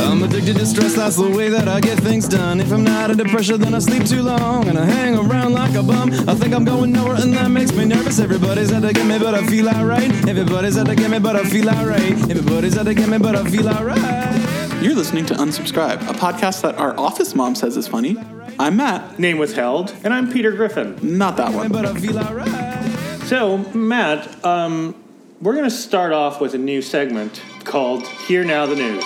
[0.00, 2.60] I'm addicted to stress, that's the way that I get things done.
[2.60, 5.74] If I'm not under pressure, then I sleep too long and I hang around like
[5.74, 6.10] a bum.
[6.28, 8.18] I think I'm going nowhere and that makes me nervous.
[8.18, 10.10] Everybody's out to get me, but I feel alright.
[10.28, 12.12] Everybody's out to get me, but I feel alright.
[12.30, 14.82] Everybody's out to get me, but I feel alright.
[14.82, 18.16] You're listening to Unsubscribe, a podcast that our office mom says is funny.
[18.58, 20.96] I'm Matt, Name withheld, and I'm Peter Griffin.
[21.02, 21.70] not that one.
[21.70, 22.84] But I feel alright.
[23.24, 24.94] So, Matt, um,
[25.40, 29.04] we're going to start off with a new segment called Here Now the News.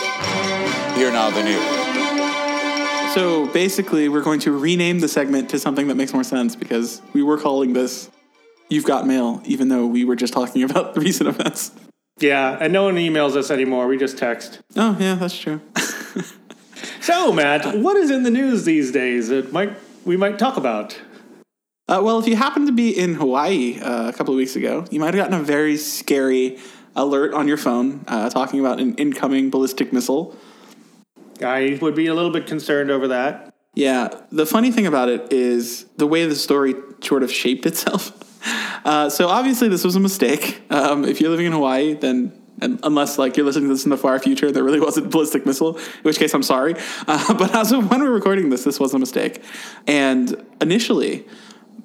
[0.97, 3.15] Here now the news.
[3.15, 7.03] So basically, we're going to rename the segment to something that makes more sense because
[7.13, 8.11] we were calling this
[8.69, 11.73] You've Got Mail, even though we were just talking about the recent events.
[12.19, 13.87] Yeah, and no one emails us anymore.
[13.87, 14.61] We just text.
[14.77, 15.61] Oh, yeah, that's true.
[17.01, 21.01] So, Matt, what is in the news these days that might we might talk about?
[21.89, 24.85] Uh, well, if you happened to be in Hawaii uh, a couple of weeks ago,
[24.91, 26.59] you might have gotten a very scary
[26.95, 30.37] alert on your phone uh, talking about an incoming ballistic missile.
[31.43, 33.53] I would be a little bit concerned over that.
[33.75, 38.19] Yeah, the funny thing about it is the way the story sort of shaped itself.
[38.85, 40.61] Uh, so obviously, this was a mistake.
[40.69, 43.91] Um, if you're living in Hawaii, then and unless like you're listening to this in
[43.91, 45.77] the far future, there really wasn't a ballistic missile.
[45.77, 46.75] In which case, I'm sorry.
[47.07, 49.43] Uh, but as of when we're recording this, this was a mistake.
[49.87, 51.27] And initially,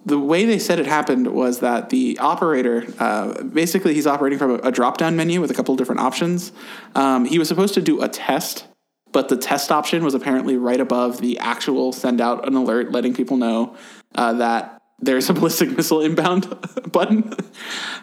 [0.05, 4.51] the way they said it happened was that the operator, uh, basically, he's operating from
[4.51, 6.51] a, a drop-down menu with a couple different options.
[6.95, 8.65] Um, he was supposed to do a test
[9.11, 13.13] but the test option was apparently right above the actual send out an alert letting
[13.13, 13.75] people know
[14.15, 16.47] uh, that there's a ballistic missile inbound
[16.91, 17.31] button.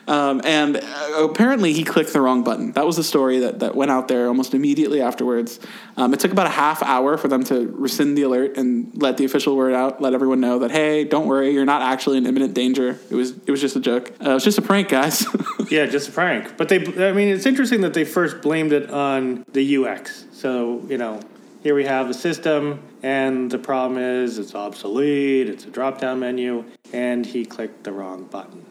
[0.06, 0.76] Um, and
[1.16, 2.72] apparently he clicked the wrong button.
[2.72, 5.58] That was the story that, that went out there almost immediately afterwards.
[5.96, 9.16] Um, it took about a half hour for them to rescind the alert and let
[9.16, 12.26] the official word out, let everyone know that, hey, don't worry, you're not actually in
[12.26, 12.98] imminent danger.
[13.10, 14.12] It was, it was just a joke.
[14.24, 15.26] Uh, it was just a prank, guys.
[15.70, 16.58] Yeah, just a prank.
[16.58, 16.76] But they,
[17.08, 20.26] I mean, it's interesting that they first blamed it on the UX.
[20.30, 21.20] So, you know,
[21.62, 26.20] here we have a system, and the problem is it's obsolete, it's a drop down
[26.20, 28.64] menu, and he clicked the wrong button.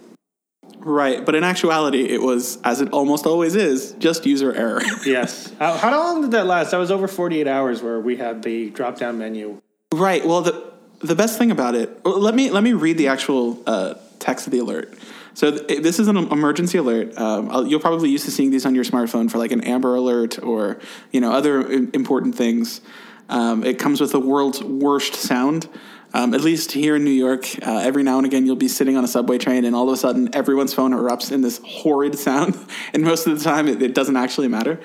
[0.79, 1.23] right.
[1.23, 4.81] But in actuality, it was, as it almost always is, just user error.
[5.05, 5.53] Yes.
[5.59, 6.71] how, how long did that last?
[6.71, 9.61] That was over 48 hours where we had the drop down menu.
[9.93, 10.25] Right.
[10.25, 12.03] Well, the the best thing about it.
[12.05, 14.93] Let me let me read the actual uh, text of the alert.
[15.35, 17.17] So th- this is an emergency alert.
[17.17, 20.41] Um, you'll probably used to seeing these on your smartphone for like an Amber Alert
[20.41, 20.79] or
[21.11, 22.81] you know other im- important things.
[23.29, 25.69] Um, it comes with the world's worst sound.
[26.15, 28.95] Um, at least here in New York, uh, every now and again you'll be sitting
[28.97, 32.19] on a subway train, and all of a sudden everyone's phone erupts in this horrid
[32.19, 32.55] sound.
[32.93, 34.79] and most of the time, it, it doesn't actually matter.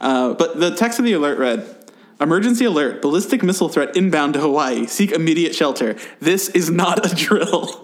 [0.00, 1.76] Uh, but the text of the alert read.
[2.18, 3.00] Emergency alert.
[3.00, 4.86] Ballistic missile threat inbound to Hawaii.
[4.86, 5.96] Seek immediate shelter.
[6.20, 7.82] This is not a drill.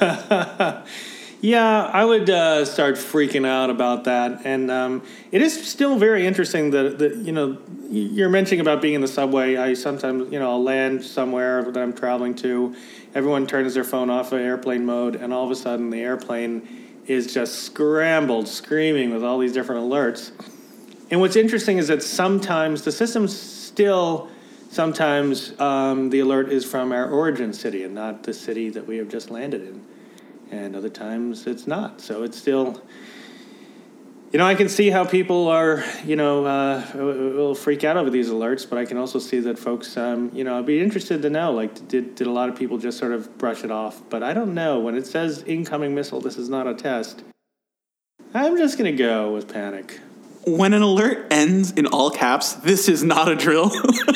[1.42, 5.02] Yeah, I would uh, start freaking out about that, and um,
[5.32, 7.56] it is still very interesting that, that you know
[7.88, 9.56] you're mentioning about being in the subway.
[9.56, 12.76] I sometimes you know I'll land somewhere that I'm traveling to,
[13.14, 16.68] everyone turns their phone off of airplane mode, and all of a sudden the airplane
[17.06, 20.32] is just scrambled, screaming with all these different alerts.
[21.10, 24.28] And what's interesting is that sometimes the system's still
[24.70, 28.98] sometimes um, the alert is from our origin city and not the city that we
[28.98, 29.82] have just landed in
[30.50, 32.00] and other times it's not.
[32.00, 32.82] So it's still,
[34.32, 38.10] you know, I can see how people are, you know, uh, will freak out over
[38.10, 41.22] these alerts, but I can also see that folks, um, you know, I'd be interested
[41.22, 44.02] to know, like, did, did a lot of people just sort of brush it off?
[44.08, 44.80] But I don't know.
[44.80, 47.22] When it says incoming missile, this is not a test.
[48.32, 49.98] I'm just going to go with panic.
[50.46, 53.70] when an alert ends in all caps, this is not a drill.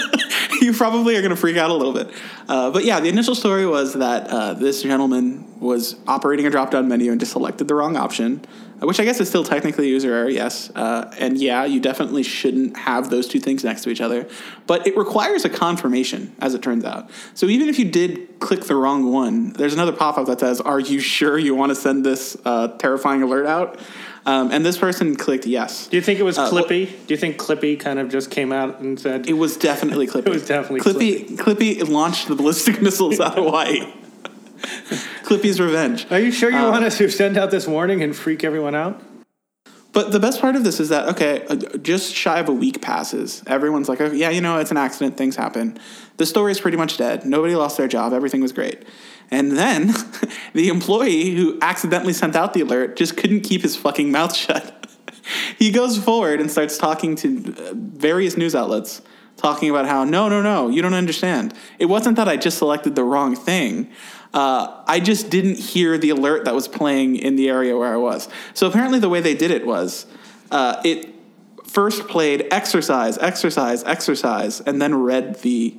[0.60, 2.10] you probably are going to freak out a little bit.
[2.48, 6.70] Uh, but yeah, the initial story was that uh, this gentleman was operating a drop
[6.70, 8.44] down menu and just selected the wrong option,
[8.82, 10.70] uh, which I guess is still technically user error, yes.
[10.74, 14.28] Uh, and yeah, you definitely shouldn't have those two things next to each other.
[14.66, 17.10] But it requires a confirmation, as it turns out.
[17.34, 20.60] So even if you did click the wrong one, there's another pop up that says,
[20.60, 23.80] Are you sure you want to send this uh, terrifying alert out?
[24.26, 25.86] Um, and this person clicked yes.
[25.88, 26.86] Do you think it was Uh, well- Clippy?
[27.06, 30.26] Do you think Clippy kind of just came out and said, It was definitely Clippy.
[30.26, 31.36] It was definitely Clippy.
[31.36, 33.92] Clippy launched the ballistic missiles out of Hawaii.
[35.24, 36.06] Clippy's revenge.
[36.10, 38.74] Are you sure you Uh, want us to send out this warning and freak everyone
[38.74, 39.02] out?
[39.92, 42.82] But the best part of this is that okay, uh, just shy of a week
[42.82, 43.42] passes.
[43.46, 45.16] Everyone's like, oh, yeah, you know, it's an accident.
[45.16, 45.78] Things happen.
[46.16, 47.24] The story is pretty much dead.
[47.24, 48.12] Nobody lost their job.
[48.12, 48.82] Everything was great.
[49.30, 49.94] And then
[50.52, 54.86] the employee who accidentally sent out the alert just couldn't keep his fucking mouth shut.
[55.58, 59.00] he goes forward and starts talking to uh, various news outlets,
[59.44, 61.52] talking about how no, no, no, you don't understand.
[61.78, 63.90] It wasn't that I just selected the wrong thing.
[64.32, 67.96] Uh, I just didn't hear the alert that was playing in the area where I
[67.96, 68.26] was.
[68.54, 70.06] So apparently, the way they did it was
[70.50, 71.14] uh, it
[71.64, 75.76] first played exercise, exercise, exercise, and then read the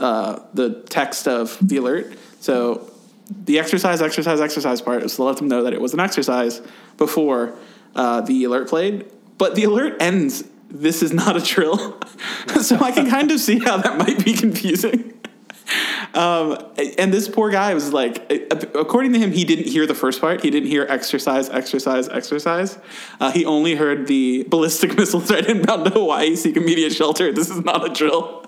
[0.00, 2.18] uh, the text of the alert.
[2.40, 2.90] So
[3.30, 6.60] the exercise, exercise, exercise part was to let them know that it was an exercise
[6.96, 7.54] before
[7.94, 9.06] uh, the alert played.
[9.38, 10.42] But the alert ends.
[10.70, 11.98] This is not a drill,
[12.60, 15.20] so I can kind of see how that might be confusing.
[16.14, 16.58] Um,
[16.98, 18.30] and this poor guy was like,
[18.74, 20.42] according to him, he didn't hear the first part.
[20.42, 22.78] He didn't hear exercise, exercise, exercise.
[23.20, 27.32] Uh, he only heard the ballistic missile threat inbound to Hawaii, seek immediate shelter.
[27.32, 28.44] This is not a drill,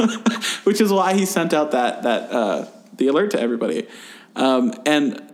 [0.64, 2.66] which is why he sent out that that uh,
[2.96, 3.86] the alert to everybody.
[4.34, 5.27] Um, and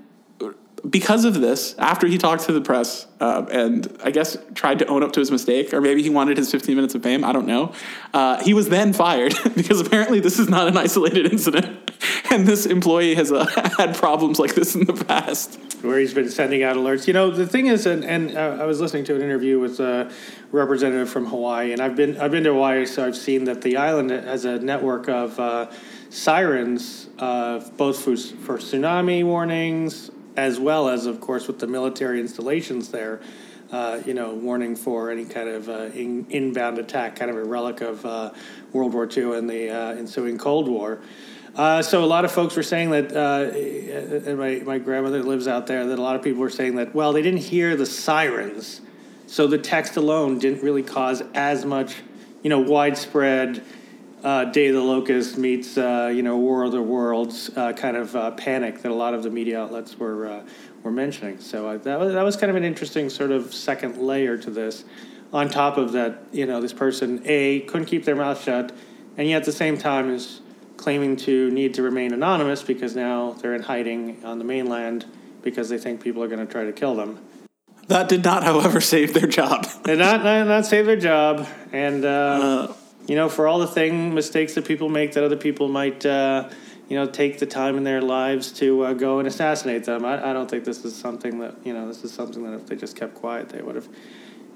[0.88, 4.86] because of this, after he talked to the press uh, and I guess tried to
[4.86, 7.32] own up to his mistake, or maybe he wanted his 15 minutes of fame, I
[7.32, 7.72] don't know,
[8.12, 11.84] uh, he was then fired because apparently this is not an isolated incident.
[12.30, 13.46] and this employee has uh,
[13.78, 15.60] had problems like this in the past.
[15.82, 17.06] Where he's been sending out alerts.
[17.06, 19.80] You know, the thing is, and, and uh, I was listening to an interview with
[19.80, 20.10] a
[20.50, 23.76] representative from Hawaii, and I've been, I've been to Hawaii, so I've seen that the
[23.76, 25.70] island has a network of uh,
[26.10, 32.20] sirens, uh, both for, for tsunami warnings, as well as, of course, with the military
[32.20, 33.20] installations there,
[33.70, 37.44] uh, you know, warning for any kind of uh, in, inbound attack, kind of a
[37.44, 38.30] relic of uh,
[38.72, 41.00] World War II and the uh, ensuing Cold War.
[41.56, 45.46] Uh, so a lot of folks were saying that, uh, and my, my grandmother lives
[45.46, 47.86] out there, that a lot of people were saying that, well, they didn't hear the
[47.86, 48.80] sirens,
[49.28, 52.02] so the text alone didn't really cause as much,
[52.42, 53.62] you know, widespread
[54.24, 57.96] uh, Day of the Locust meets uh, you know War of the Worlds uh, kind
[57.96, 60.42] of uh, panic that a lot of the media outlets were uh,
[60.82, 61.38] were mentioning.
[61.38, 64.50] So uh, that was that was kind of an interesting sort of second layer to
[64.50, 64.84] this.
[65.32, 68.72] On top of that, you know, this person a couldn't keep their mouth shut,
[69.16, 70.40] and yet at the same time is
[70.76, 75.04] claiming to need to remain anonymous because now they're in hiding on the mainland
[75.42, 77.18] because they think people are going to try to kill them.
[77.88, 79.66] That did not, however, save their job.
[79.84, 82.04] did not, not, not save their job, and
[83.06, 86.48] you know, for all the thing mistakes that people make that other people might, uh,
[86.88, 90.04] you know, take the time in their lives to uh, go and assassinate them.
[90.04, 91.86] I, I don't think this is something that you know.
[91.86, 93.88] This is something that if they just kept quiet, they would have,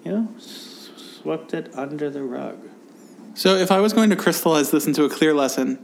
[0.05, 2.59] you know, swept it under the rug.
[3.35, 5.79] So, if I was going to crystallize this into a clear lesson,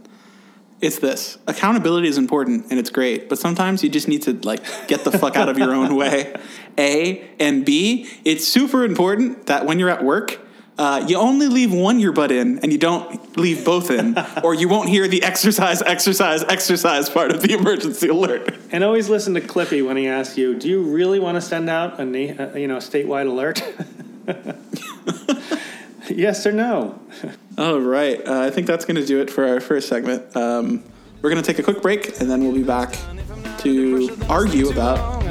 [0.80, 4.62] it's this: accountability is important and it's great, but sometimes you just need to like
[4.88, 6.34] get the fuck out of your own way.
[6.78, 10.43] A and B, it's super important that when you're at work
[10.76, 14.68] uh, you only leave one earbud in and you don't leave both in, or you
[14.68, 18.54] won't hear the exercise, exercise, exercise part of the emergency alert.
[18.72, 21.70] And always listen to Clippy when he asks you, "Do you really want to send
[21.70, 23.62] out a uh, you know statewide alert?"
[26.10, 27.00] yes or no?
[27.56, 30.36] All right, uh, I think that's going to do it for our first segment.
[30.36, 30.82] Um,
[31.22, 32.96] we're going to take a quick break, and then we'll be back
[33.58, 35.24] to argue about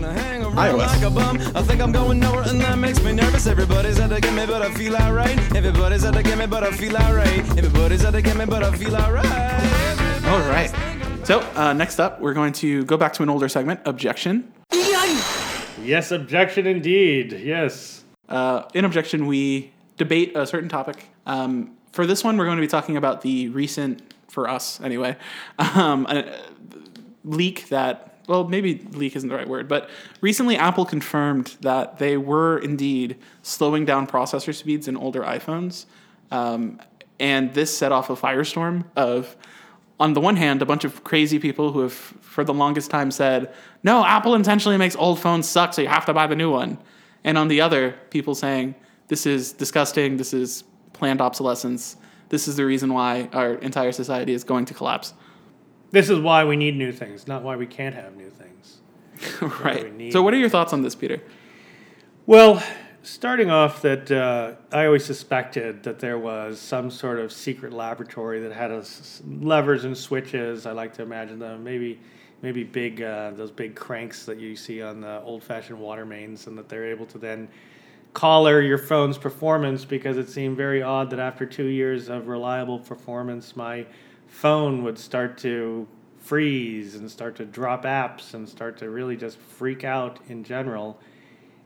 [0.56, 0.88] iOS.
[0.88, 1.38] Like a bum.
[1.56, 3.48] I think I'm going nowhere and that makes me nervous.
[3.48, 5.56] Everybody's out to get me, but I feel alright.
[5.56, 7.58] Everybody's out to get me, but I feel alright.
[7.58, 9.26] Everybody's out to get me, but I feel alright.
[10.26, 10.72] All right.
[11.26, 14.54] So uh, next up, we're going to go back to an older segment, objection.
[15.82, 17.34] Yes, objection indeed.
[17.34, 18.04] Yes.
[18.30, 21.10] Uh, in objection, we debate a certain topic.
[21.26, 25.16] Um, for this one, we're going to be talking about the recent, for us anyway,
[25.60, 26.08] um,
[27.24, 29.90] leak that well, maybe leak isn't the right word, but
[30.22, 35.86] recently Apple confirmed that they were indeed slowing down processor speeds in older iPhones.
[36.32, 36.80] Um,
[37.20, 39.36] and this set off a firestorm of,
[40.00, 43.12] on the one hand, a bunch of crazy people who have, for the longest time,
[43.12, 46.52] said, no, Apple intentionally makes old phones suck, so you have to buy the new
[46.52, 46.78] one.
[47.24, 48.76] And on the other, people saying,
[49.08, 51.98] this is disgusting, this is planned obsolescence,
[52.30, 55.14] this is the reason why our entire society is going to collapse.
[55.94, 58.82] This is why we need new things, not why we can't have new things.
[59.64, 60.12] right.
[60.12, 61.22] So, what are your thoughts on this, Peter?
[62.26, 62.64] Well,
[63.04, 68.40] starting off, that uh, I always suspected that there was some sort of secret laboratory
[68.40, 68.84] that had a,
[69.40, 70.66] levers and switches.
[70.66, 71.64] I like to imagine them.
[71.64, 72.00] Maybe,
[72.42, 76.58] maybe big uh, those big cranks that you see on the old-fashioned water mains, and
[76.58, 77.48] that they're able to then
[78.14, 82.80] collar your phone's performance because it seemed very odd that after two years of reliable
[82.80, 83.86] performance, my
[84.34, 85.88] phone would start to
[86.18, 91.00] freeze and start to drop apps and start to really just freak out in general.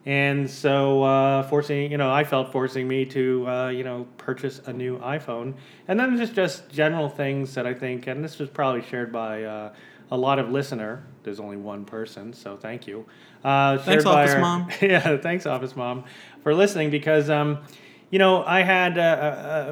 [0.05, 4.61] And so, uh, forcing, you know, I felt forcing me to, uh, you know, purchase
[4.65, 5.53] a new iPhone.
[5.87, 9.43] And then just, just general things that I think, and this was probably shared by
[9.43, 9.73] uh,
[10.11, 11.03] a lot of listener.
[11.23, 13.05] There's only one person, so thank you.
[13.43, 14.69] Uh, thanks, Office our, Mom.
[14.81, 16.03] yeah, thanks, Office Mom,
[16.43, 17.59] for listening because, um,
[18.09, 19.01] you know, I had a,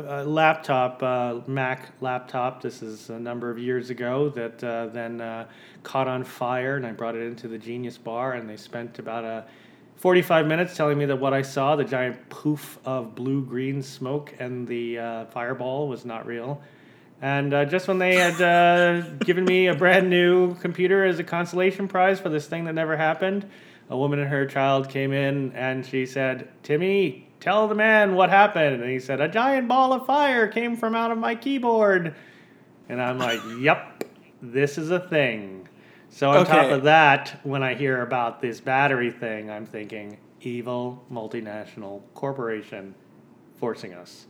[0.10, 2.62] a, a laptop, uh, Mac laptop.
[2.62, 5.48] This is a number of years ago that uh, then uh,
[5.84, 9.24] caught on fire, and I brought it into the Genius Bar, and they spent about
[9.24, 9.46] a
[9.96, 14.34] 45 minutes telling me that what I saw, the giant poof of blue green smoke
[14.38, 16.62] and the uh, fireball, was not real.
[17.22, 21.24] And uh, just when they had uh, given me a brand new computer as a
[21.24, 23.50] consolation prize for this thing that never happened,
[23.90, 28.30] a woman and her child came in and she said, Timmy, tell the man what
[28.30, 28.82] happened.
[28.82, 32.16] And he said, A giant ball of fire came from out of my keyboard.
[32.90, 34.04] And I'm like, Yep,
[34.42, 35.68] this is a thing.
[36.10, 41.04] So on top of that, when I hear about this battery thing, I'm thinking evil
[41.12, 42.96] multinational corporation
[43.60, 44.28] forcing us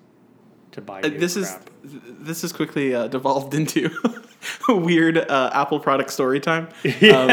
[0.71, 1.01] to buy.
[1.01, 1.69] Uh, this is crap.
[1.83, 3.89] th- this has quickly uh, devolved into
[4.69, 6.69] weird uh, Apple product story time.
[7.05, 7.29] Um,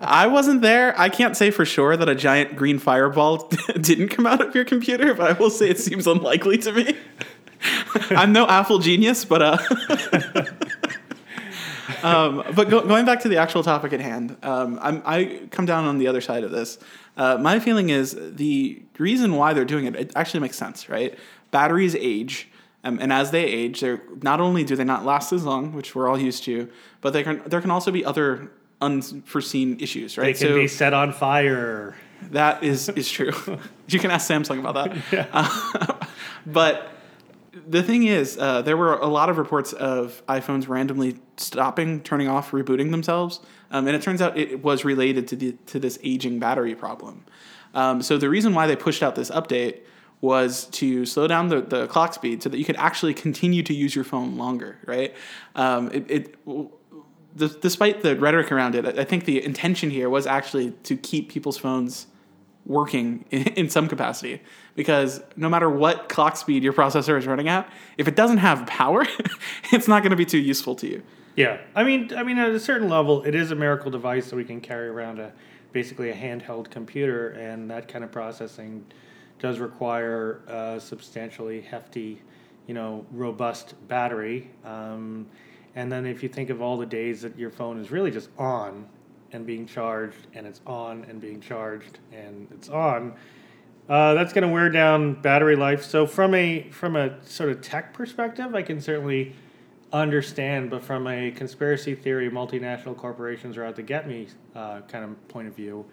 [0.00, 0.98] I wasn't there.
[0.98, 3.48] I can't say for sure that a giant green fireball
[3.80, 6.96] didn't come out of your computer, but I will say it seems unlikely to me.
[8.10, 9.58] I'm no Apple genius, but uh,
[12.02, 15.66] um, but go, going back to the actual topic at hand, um, I'm, I come
[15.66, 16.78] down on the other side of this.
[17.16, 21.18] Uh, my feeling is the reason why they're doing it, it actually makes sense, right?
[21.50, 22.48] Batteries age,
[22.84, 25.94] um, and as they age, they're not only do they not last as long, which
[25.94, 26.68] we're all used to,
[27.00, 30.36] but they can there can also be other unforeseen issues, right?
[30.36, 31.96] They can be set on fire.
[32.30, 33.32] That is is true.
[33.88, 34.74] you can ask Samsung about
[35.12, 35.28] that.
[35.32, 36.06] Uh,
[36.46, 36.92] but
[37.66, 42.28] the thing is, uh, there were a lot of reports of iPhones randomly stopping, turning
[42.28, 43.40] off, rebooting themselves,
[43.72, 47.24] um, and it turns out it was related to the to this aging battery problem.
[47.74, 49.80] Um, so the reason why they pushed out this update
[50.20, 53.72] was to slow down the, the clock speed so that you could actually continue to
[53.72, 55.14] use your phone longer, right?
[55.54, 56.36] Um, it, it
[57.36, 60.96] d- despite the rhetoric around it, I I think the intention here was actually to
[60.96, 62.08] keep people's phones
[62.68, 64.40] working in, in some capacity.
[64.76, 68.66] Because no matter what clock speed your processor is running at, if it doesn't have
[68.66, 69.04] power,
[69.72, 71.02] it's not going to be too useful to you.
[71.34, 74.36] Yeah, I mean, I mean, at a certain level, it is a miracle device that
[74.36, 75.32] we can carry around a
[75.72, 78.84] basically a handheld computer, and that kind of processing
[79.38, 82.20] does require a substantially hefty,
[82.66, 84.50] you know, robust battery.
[84.64, 85.26] Um,
[85.74, 88.30] and then if you think of all the days that your phone is really just
[88.38, 88.86] on
[89.32, 93.14] and being charged, and it's on and being charged, and it's on.
[93.88, 95.84] Uh, that's going to wear down battery life.
[95.84, 99.34] So from a from a sort of tech perspective, I can certainly
[99.92, 105.04] understand, but from a conspiracy theory, multinational corporations are out to get me uh, kind
[105.04, 105.86] of point of view,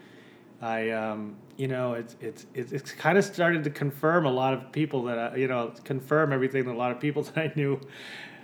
[0.61, 4.71] I um, you know it's it's it's, kind of started to confirm a lot of
[4.71, 7.79] people that I, you know confirm everything that a lot of people that I knew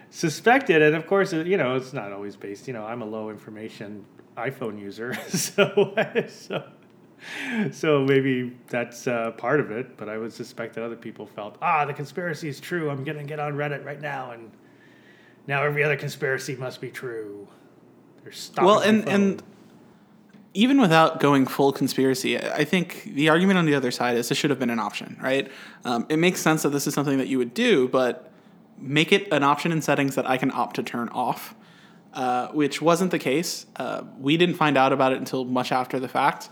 [0.09, 2.67] suspected, and of course you know it's not always based.
[2.67, 4.05] You know I'm a low information
[4.37, 5.95] iPhone user, so
[6.29, 6.63] so.
[7.71, 11.55] So maybe that's uh, part of it, but I would suspect that other people felt,
[11.61, 12.89] ah, the conspiracy is true.
[12.89, 14.49] I'm gonna get on Reddit right now, and
[15.45, 17.47] now every other conspiracy must be true.
[18.23, 19.43] They're stopping Well, and and
[20.53, 24.37] even without going full conspiracy, I think the argument on the other side is this
[24.37, 25.49] should have been an option, right?
[25.85, 28.31] Um, it makes sense that this is something that you would do, but
[28.77, 31.55] make it an option in settings that I can opt to turn off,
[32.13, 33.65] uh, which wasn't the case.
[33.77, 36.49] Uh, we didn't find out about it until much after the fact.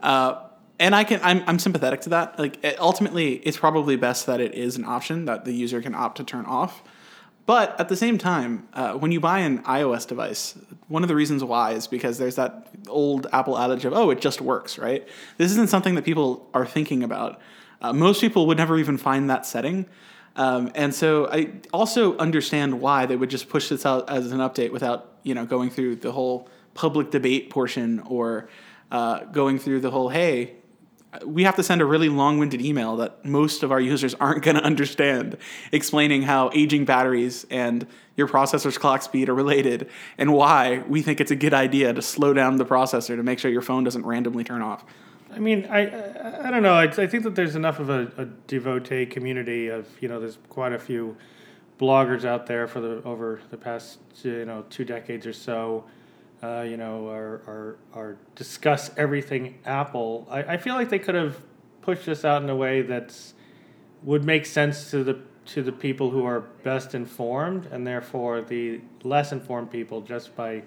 [0.00, 0.46] Uh,
[0.78, 2.38] and I can, I'm, I'm sympathetic to that.
[2.38, 5.94] Like, it, ultimately, it's probably best that it is an option that the user can
[5.94, 6.82] opt to turn off.
[7.50, 11.16] But at the same time, uh, when you buy an iOS device, one of the
[11.16, 15.04] reasons why is because there's that old Apple adage of, oh, it just works, right?
[15.36, 17.40] This isn't something that people are thinking about.
[17.82, 19.86] Uh, most people would never even find that setting.
[20.36, 24.38] Um, and so I also understand why they would just push this out as an
[24.38, 28.48] update without, you know, going through the whole public debate portion or
[28.92, 30.54] uh, going through the whole, hey,
[31.24, 34.56] we have to send a really long-winded email that most of our users aren't going
[34.56, 35.36] to understand
[35.72, 37.86] explaining how aging batteries and
[38.16, 42.00] your processor's clock speed are related and why we think it's a good idea to
[42.00, 44.84] slow down the processor to make sure your phone doesn't randomly turn off
[45.32, 46.74] I mean, I I, I don't know.
[46.74, 50.18] I, I think that there's enough of a, a devotee community of you know.
[50.18, 51.16] There's quite a few
[51.78, 55.84] bloggers out there for the over the past you know two decades or so.
[56.42, 60.26] Uh, you know, are, are are discuss everything Apple.
[60.30, 61.36] I, I feel like they could have
[61.82, 63.34] pushed this out in a way that's
[64.02, 68.80] would make sense to the to the people who are best informed, and therefore the
[69.02, 70.62] less informed people, just by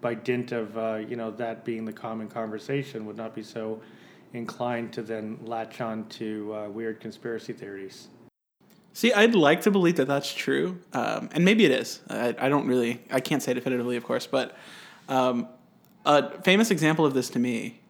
[0.00, 3.82] by dint of uh, you know that being the common conversation, would not be so
[4.32, 8.08] inclined to then latch on to uh, weird conspiracy theories.
[8.92, 12.48] see i'd like to believe that that's true um, and maybe it is I, I
[12.48, 14.56] don't really i can't say definitively of course but
[15.08, 15.48] um,
[16.04, 17.80] a famous example of this to me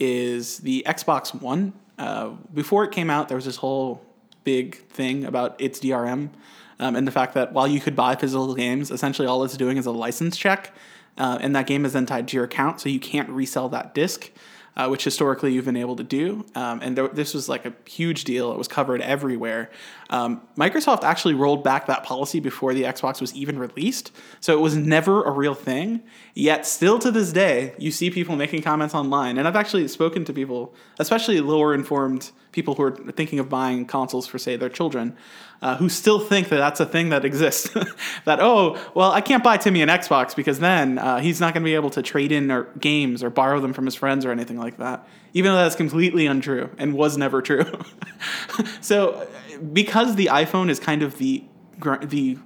[0.00, 4.04] is the xbox one uh, before it came out there was this whole
[4.44, 6.30] big thing about its drm
[6.80, 9.76] um, and the fact that while you could buy physical games essentially all it's doing
[9.76, 10.74] is a license check
[11.16, 13.94] uh, and that game is then tied to your account so you can't resell that
[13.94, 14.30] disc
[14.76, 16.44] uh, which historically you've been able to do.
[16.54, 18.52] Um, and this was like a huge deal.
[18.52, 19.70] It was covered everywhere.
[20.10, 24.60] Um, Microsoft actually rolled back that policy before the Xbox was even released, so it
[24.60, 26.02] was never a real thing.
[26.36, 30.24] Yet, still to this day, you see people making comments online, and I've actually spoken
[30.24, 34.68] to people, especially lower informed people who are thinking of buying consoles for, say, their
[34.68, 35.16] children,
[35.62, 37.68] uh, who still think that that's a thing that exists.
[38.24, 41.62] that oh, well, I can't buy Timmy an Xbox because then uh, he's not going
[41.62, 44.32] to be able to trade in or games or borrow them from his friends or
[44.32, 45.06] anything like that.
[45.34, 47.64] Even though that's completely untrue and was never true.
[48.80, 49.28] so,
[49.72, 51.44] because the iPhone is kind of the
[52.02, 52.38] the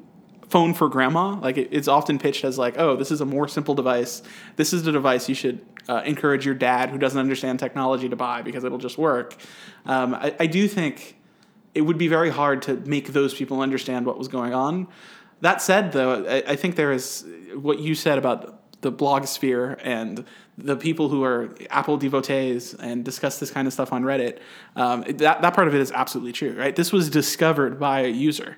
[0.48, 1.38] phone for grandma.
[1.38, 4.22] Like it, it's often pitched as like, oh, this is a more simple device.
[4.56, 8.16] This is the device you should uh, encourage your dad who doesn't understand technology to
[8.16, 9.36] buy because it'll just work.
[9.86, 11.16] Um, I, I do think
[11.74, 14.88] it would be very hard to make those people understand what was going on.
[15.40, 19.78] That said, though, I, I think there is what you said about the blog sphere
[19.82, 20.24] and
[20.56, 24.38] the people who are Apple devotees and discuss this kind of stuff on Reddit.
[24.76, 26.74] Um, that that part of it is absolutely true, right?
[26.74, 28.56] This was discovered by a user.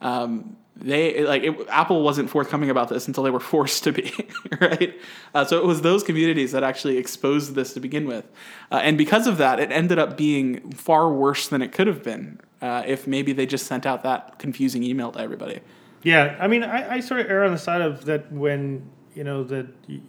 [0.00, 4.12] Um, they like it, Apple wasn't forthcoming about this until they were forced to be,
[4.60, 4.98] right?
[5.34, 8.30] Uh, so it was those communities that actually exposed this to begin with,
[8.70, 12.02] uh, and because of that, it ended up being far worse than it could have
[12.02, 15.60] been uh, if maybe they just sent out that confusing email to everybody.
[16.02, 19.24] Yeah, I mean, I, I sort of err on the side of that when you
[19.24, 20.00] know that y-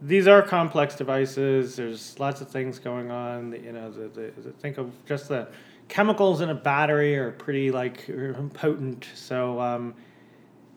[0.00, 1.76] these are complex devices.
[1.76, 3.52] There's lots of things going on.
[3.52, 5.48] You know, the, the, the, think of just the
[5.88, 8.06] chemicals in a battery are pretty like
[8.54, 9.08] potent.
[9.14, 9.94] So, um,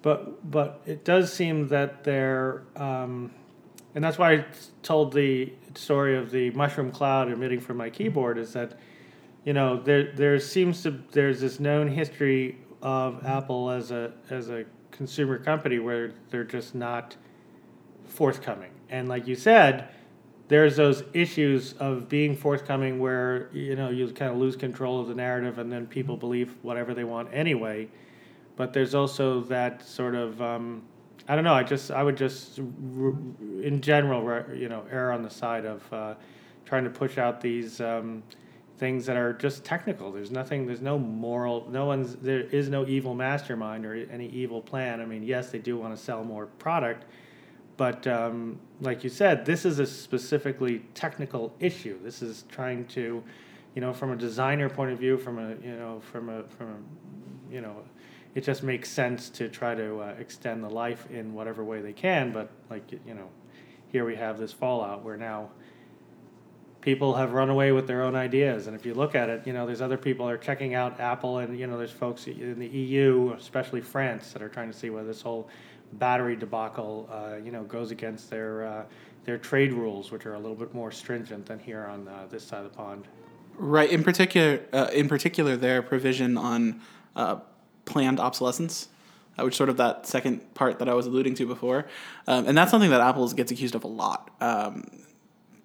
[0.01, 3.31] but but it does seem that they're, um,
[3.95, 4.45] and that's why I
[4.83, 8.77] told the story of the mushroom cloud emitting from my keyboard is that,
[9.45, 14.49] you know, there there seems to there's this known history of Apple as a as
[14.49, 17.17] a consumer company where they're just not
[18.05, 18.71] forthcoming.
[18.89, 19.89] And like you said,
[20.47, 25.07] there's those issues of being forthcoming where you know you kind of lose control of
[25.07, 27.87] the narrative and then people believe whatever they want anyway.
[28.55, 30.83] But there's also that sort of um,
[31.27, 31.53] I don't know.
[31.53, 36.13] I just I would just in general you know err on the side of uh,
[36.65, 37.81] trying to push out these.
[37.81, 38.23] Um,
[38.77, 40.11] things that are just technical.
[40.11, 40.65] There's nothing.
[40.65, 41.67] There's no moral.
[41.69, 42.15] No one's.
[42.15, 45.01] There is no evil mastermind or any evil plan.
[45.01, 47.05] I mean, yes, they do want to sell more product,
[47.77, 51.99] but um, like you said, this is a specifically technical issue.
[52.03, 53.23] This is trying to,
[53.73, 56.67] you know, from a designer point of view, from a you know, from a from
[56.67, 57.83] a, you know,
[58.33, 61.93] it just makes sense to try to uh, extend the life in whatever way they
[61.93, 62.31] can.
[62.31, 63.29] But like you know,
[63.87, 65.49] here we have this fallout where now
[66.85, 68.67] people have run away with their own ideas.
[68.67, 71.39] And if you look at it, you know, there's other people are checking out Apple,
[71.39, 74.91] and you know, there's folks in the EU, especially France, that are trying to see
[74.91, 75.49] whether this whole
[75.93, 78.83] battery debacle, uh, you know, goes against their uh,
[79.25, 82.43] their trade rules, which are a little bit more stringent than here on uh, this
[82.43, 83.05] side of the pond.
[83.57, 83.89] Right.
[83.89, 86.81] In particular, uh, in particular, their provision on
[87.15, 87.37] uh,
[87.85, 88.89] planned obsolescence,
[89.39, 91.87] uh, which sort of that second part that I was alluding to before,
[92.27, 94.29] um, and that's something that Apple gets accused of a lot.
[94.41, 95.04] Um,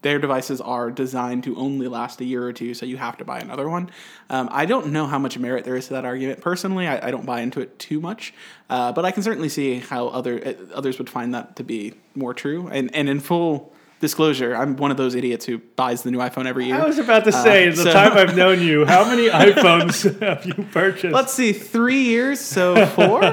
[0.02, 3.24] their devices are designed to only last a year or two, so you have to
[3.24, 3.90] buy another one.
[4.30, 6.40] Um, I don't know how much merit there is to that argument.
[6.40, 8.32] Personally, I, I don't buy into it too much,
[8.68, 11.94] uh, but I can certainly see how other uh, others would find that to be
[12.14, 12.68] more true.
[12.68, 16.46] And and in full disclosure, I'm one of those idiots who buys the new iPhone
[16.46, 16.74] every year.
[16.76, 20.18] I was about to say, Uh, the so- time I've known you, how many iPhones
[20.20, 21.12] have you purchased?
[21.14, 23.20] Let's see, three years, so four.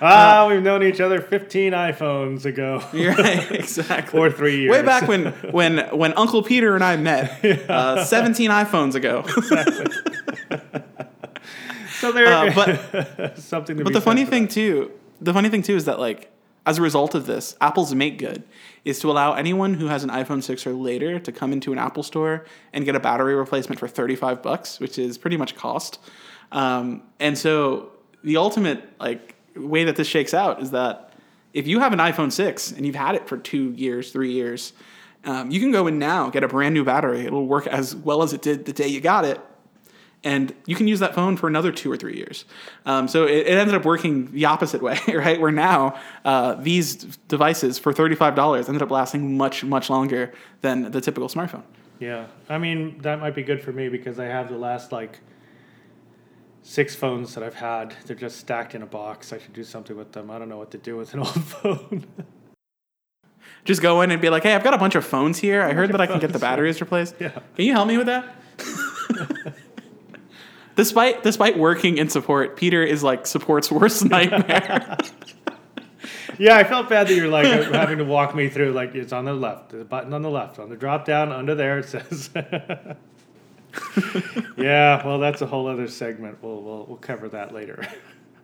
[0.00, 2.82] ah, we've known each other 15 iPhones ago.
[2.92, 4.18] You're right, exactly.
[4.20, 4.70] Or three years.
[4.70, 9.24] Way back when when when Uncle Peter and I met, uh, 17 iPhones ago.
[12.00, 14.90] So there, Uh, but something to but the funny thing too,
[15.20, 16.30] the funny thing too is that like
[16.66, 18.42] as a result of this, Apple's make good
[18.84, 21.78] is to allow anyone who has an iPhone 6 or later to come into an
[21.78, 25.98] Apple store and get a battery replacement for 35 bucks, which is pretty much cost.
[26.52, 31.12] Um, and so the ultimate like way that this shakes out is that
[31.52, 34.72] if you have an iPhone 6 and you've had it for two years, three years,
[35.24, 37.24] um, you can go in now, get a brand new battery.
[37.24, 39.40] It'll work as well as it did the day you got it,
[40.24, 42.46] and you can use that phone for another two or three years.
[42.86, 45.40] Um, so it, it ended up working the opposite way, right?
[45.40, 46.96] Where now uh, these
[47.28, 50.32] devices for thirty-five dollars ended up lasting much, much longer
[50.62, 51.62] than the typical smartphone.
[52.00, 55.20] Yeah, I mean that might be good for me because I have the last like
[56.62, 57.94] six phones that I've had.
[58.06, 59.32] They're just stacked in a box.
[59.32, 60.30] I should do something with them.
[60.30, 62.06] I don't know what to do with an old phone.
[63.64, 65.62] Just go in and be like, "Hey, I've got a bunch of phones here.
[65.62, 67.14] I heard that I can get the batteries replaced.
[67.20, 67.30] Yeah.
[67.56, 68.40] Can you help me with that?"
[70.76, 74.96] Despite despite working in support, Peter is like support's worst nightmare.
[76.38, 78.72] Yeah, I felt bad that you're like having to walk me through.
[78.72, 81.54] Like it's on the left, the button on the left, on the drop down under
[81.54, 82.30] there it says.
[84.56, 86.38] yeah, well, that's a whole other segment.
[86.42, 87.86] We'll we'll, we'll cover that later.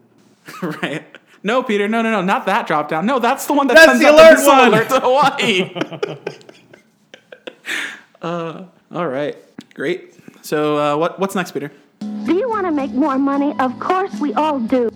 [0.63, 1.05] right.
[1.43, 1.89] No, Peter.
[1.89, 2.21] No, no, no.
[2.23, 3.07] Not that drop down.
[3.07, 4.69] No, that's the one that That's sends the out alert one.
[4.69, 5.73] alert to Hawaii.
[8.23, 9.37] uh, all right.
[9.75, 10.15] Great.
[10.43, 11.73] So, uh, what what's next, Peter?
[12.51, 13.55] Do you want to make more money?
[13.61, 14.91] Of course we all do.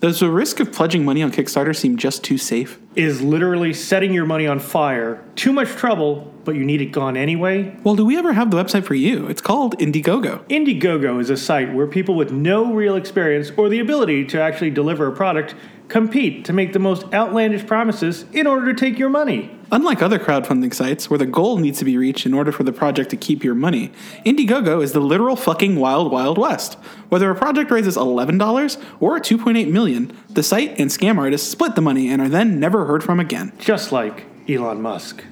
[0.00, 2.78] Does the risk of pledging money on Kickstarter seem just too safe?
[2.96, 5.24] Is literally setting your money on fire.
[5.36, 7.74] Too much trouble, but you need it gone anyway.
[7.82, 9.26] Well, do we ever have the website for you?
[9.26, 10.46] It's called Indiegogo.
[10.48, 14.70] Indiegogo is a site where people with no real experience or the ability to actually
[14.70, 15.54] deliver a product
[15.88, 19.50] compete to make the most outlandish promises in order to take your money.
[19.74, 22.72] Unlike other crowdfunding sites where the goal needs to be reached in order for the
[22.72, 23.90] project to keep your money,
[24.24, 26.74] Indiegogo is the literal fucking wild wild west.
[27.08, 31.80] Whether a project raises $11 or 2.8 million, the site and scam artists split the
[31.80, 33.52] money and are then never heard from again.
[33.58, 35.24] Just like Elon Musk.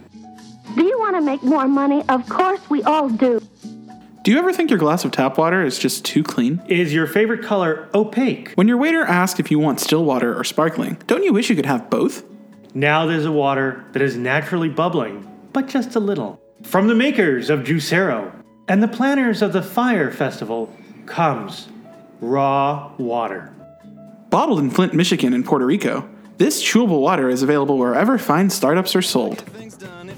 [0.74, 2.02] Do you want to make more money?
[2.08, 3.40] Of course we all do.
[4.24, 6.60] Do you ever think your glass of tap water is just too clean?
[6.66, 8.50] Is your favorite color opaque?
[8.56, 11.54] When your waiter asks if you want still water or sparkling, don't you wish you
[11.54, 12.24] could have both?
[12.74, 16.40] Now there's a water that is naturally bubbling, but just a little.
[16.62, 18.32] From the makers of Juicero
[18.66, 21.68] and the planners of the Fyre Festival comes
[22.22, 23.52] raw water.
[24.30, 26.08] Bottled in Flint, Michigan, and Puerto Rico,
[26.38, 29.44] this chewable water is available wherever fine startups are sold.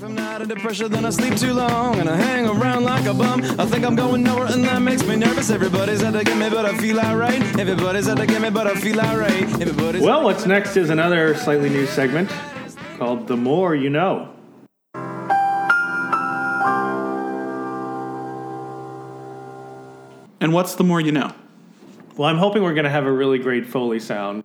[0.04, 0.24] Things done.
[0.24, 3.06] If I'm not under pressure, then I sleep too long and I hang around like
[3.06, 3.42] a bum.
[3.58, 5.50] I think I'm going nowhere, and that makes me nervous.
[5.50, 7.42] Everybody's out to get me, but I feel alright.
[7.58, 9.60] Everybody's out to get me, but I feel alright.
[9.60, 12.30] Everybody's Well, what's next is another slightly new segment
[12.98, 14.30] called The More You Know.
[20.40, 21.32] And what's the more you know?
[22.16, 24.44] Well, I'm hoping we're going to have a really great Foley sound.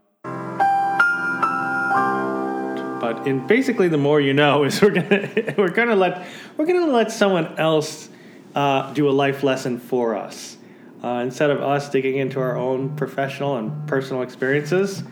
[3.11, 6.91] But in basically, the more you know is we're gonna we're gonna let we're gonna
[6.91, 8.09] let someone else
[8.53, 10.57] uh, do a life lesson for us
[11.03, 15.03] uh, instead of us digging into our own professional and personal experiences.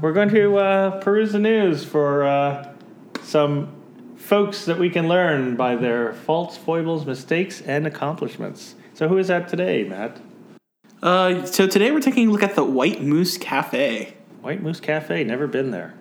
[0.00, 2.74] We're going to uh, peruse the news for uh,
[3.22, 3.72] some
[4.16, 8.74] folks that we can learn by their faults, foibles, mistakes, and accomplishments.
[8.94, 10.20] So, who is that today, Matt?
[11.02, 14.14] Uh, so today we're taking a look at the White Moose Cafe.
[14.40, 15.22] White Moose Cafe.
[15.22, 15.94] Never been there.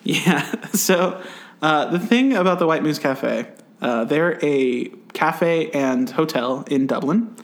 [0.04, 0.50] Yeah.
[0.72, 1.22] So
[1.60, 3.46] uh, the thing about the White Moose Cafe,
[3.82, 7.36] uh, they're a cafe and hotel in Dublin,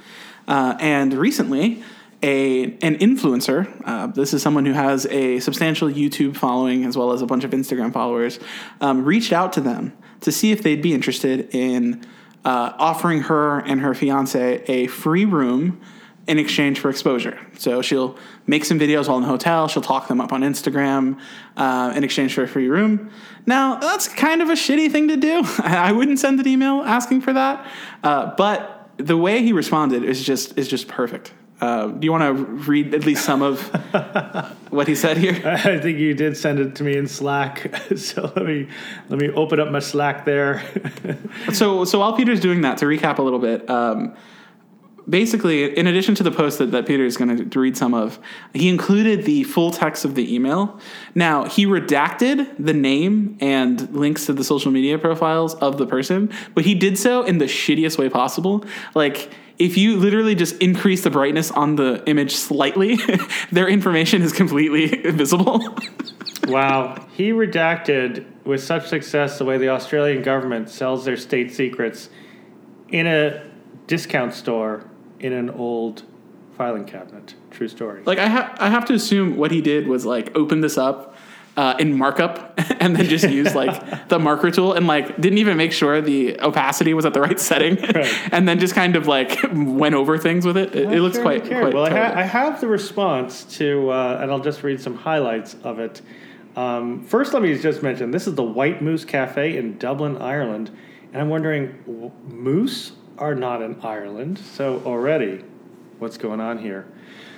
[0.49, 1.83] uh, and recently.
[2.23, 7.13] A, an influencer, uh, this is someone who has a substantial YouTube following as well
[7.13, 8.41] as a bunch of Instagram followers,
[8.81, 9.93] um, reached out to them
[10.23, 12.03] to see if they'd be interested in
[12.47, 15.79] uh, offering her and her fiance a free room
[16.27, 17.39] in exchange for exposure.
[17.59, 19.69] So she'll make some videos while in the hotel.
[19.69, 21.21] She'll talk them up on Instagram
[21.57, 23.11] uh, in exchange for a free room.
[23.47, 25.43] Now that's kind of a shitty thing to do.
[25.59, 27.71] I wouldn't send an email asking for that.
[28.03, 31.33] Uh, but the way he responded is just is just perfect.
[31.59, 33.63] Uh, do you want to read at least some of
[34.71, 35.41] what he said here?
[35.47, 37.73] I think you did send it to me in Slack.
[37.97, 38.69] So let me
[39.09, 40.63] let me open up my Slack there.
[41.53, 44.15] so so while Peter's doing that, to recap a little bit, um,
[45.09, 48.19] basically, in addition to the post that, that Peter is going to read some of,
[48.53, 50.79] he included the full text of the email.
[51.15, 56.33] Now he redacted the name and links to the social media profiles of the person,
[56.55, 58.65] but he did so in the shittiest way possible.
[58.95, 59.31] Like.
[59.59, 62.99] If you literally just increase the brightness on the image slightly,
[63.51, 65.79] their information is completely visible.
[66.47, 72.11] wow, he redacted with such success the way the Australian government sells their state secrets
[72.91, 73.51] in a
[73.87, 74.91] discount store
[75.21, 76.03] in an old
[76.57, 77.35] filing cabinet.
[77.51, 78.03] True story.
[78.05, 81.15] Like I have, I have to assume what he did was like open this up
[81.57, 85.57] uh, in markup and then just use like the marker tool and like didn't even
[85.57, 88.15] make sure the opacity was at the right setting Right.
[88.33, 90.75] and then just kind of like went over things with it.
[90.75, 91.73] It, it looks Sure, quite, quite.
[91.75, 91.85] well.
[91.87, 95.79] I, ha- I have the response to, uh, and I'll just read some highlights of
[95.79, 96.01] it.
[96.57, 100.71] Um, first, let me just mention this is the White Moose Cafe in Dublin, Ireland,
[101.13, 105.45] and I'm wondering, w- moose are not in Ireland, so already,
[105.99, 106.87] what's going on here?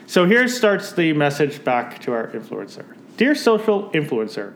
[0.07, 2.85] So here starts the message back to our influencer.
[3.17, 4.55] Dear social influencer,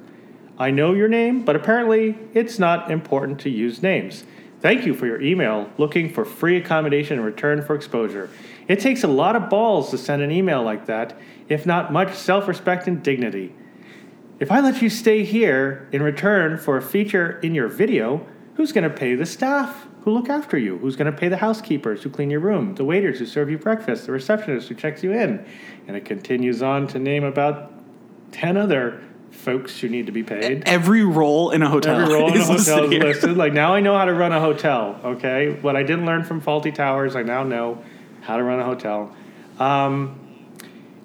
[0.59, 4.25] I know your name, but apparently it's not important to use names.
[4.61, 8.31] Thank you for your email looking for free accommodation in return for exposure.
[8.69, 12.15] It takes a lot of balls to send an email like that, if not much
[12.15, 13.55] self respect and dignity.
[14.39, 18.73] If I let you stay here in return for a feature in your video, who's
[18.73, 20.79] going to pay the staff who look after you?
[20.79, 23.59] Who's going to pay the housekeepers who clean your room, the waiters who serve you
[23.59, 25.45] breakfast, the receptionist who checks you in?
[25.87, 27.73] And it continues on to name about
[28.33, 30.65] 10 other folks who need to be paid.
[30.67, 32.01] Every role in a hotel.
[32.01, 33.37] Every role in a is listed hotel is listed.
[33.37, 35.01] Like now I know how to run a hotel.
[35.05, 37.83] Okay, what I didn't learn from Fawlty Towers, I now know
[38.21, 39.15] how to run a hotel.
[39.59, 40.19] Um,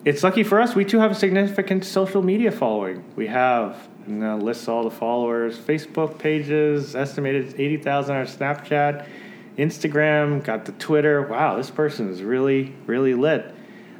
[0.06, 0.76] it's lucky for us.
[0.76, 3.04] We too have a significant social media following.
[3.16, 9.06] We have uh, lists all the followers, Facebook pages, estimated eighty thousand on Snapchat,
[9.58, 11.22] Instagram, got the Twitter.
[11.22, 13.54] Wow, this person is really really lit.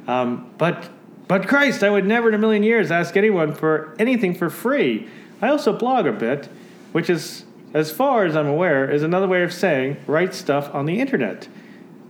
[0.06, 0.88] Um, but
[1.26, 5.08] but Christ, I would never in a million years ask anyone for anything for free.
[5.42, 6.48] I also blog a bit,
[6.92, 7.44] which is,
[7.74, 11.48] as far as I'm aware, is another way of saying write stuff on the internet.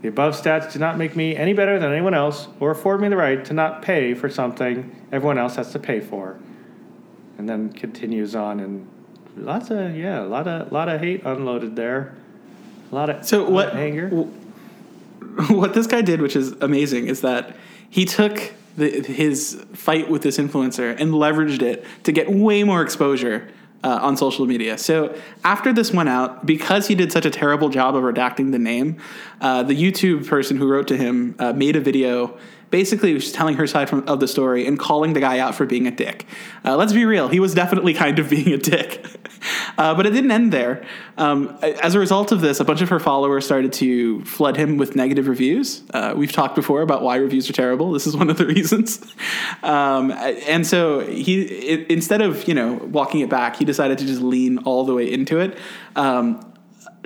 [0.00, 3.08] The above stats do not make me any better than anyone else or afford me
[3.08, 6.38] the right to not pay for something everyone else has to pay for.
[7.38, 8.88] And then continues on and
[9.36, 12.14] lots of yeah, a lot of lot of hate unloaded there.
[12.90, 13.70] A lot of So what?
[13.70, 14.08] of anger.
[15.48, 17.56] What this guy did, which is amazing, is that
[17.88, 22.82] he took the, his fight with this influencer and leveraged it to get way more
[22.82, 23.48] exposure
[23.84, 24.76] uh, on social media.
[24.76, 28.58] So after this went out, because he did such a terrible job of redacting the
[28.58, 29.00] name,
[29.40, 32.36] uh, the YouTube person who wrote to him uh, made a video.
[32.70, 35.64] Basically, just telling her side from, of the story and calling the guy out for
[35.64, 36.26] being a dick.
[36.64, 39.04] Uh, let's be real; he was definitely kind of being a dick.
[39.76, 40.84] Uh, but it didn't end there.
[41.16, 44.76] Um, as a result of this, a bunch of her followers started to flood him
[44.76, 45.82] with negative reviews.
[45.94, 47.92] Uh, we've talked before about why reviews are terrible.
[47.92, 49.00] This is one of the reasons.
[49.62, 54.06] Um, and so he, it, instead of you know walking it back, he decided to
[54.06, 55.58] just lean all the way into it.
[55.96, 56.47] Um,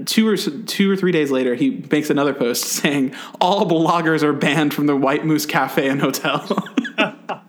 [0.04, 4.32] two or two or three days later, he makes another post saying all bloggers are
[4.32, 6.68] banned from the White Moose Cafe and Hotel.